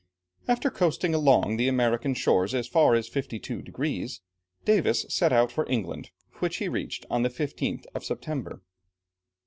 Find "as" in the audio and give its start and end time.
2.55-2.67, 2.95-3.07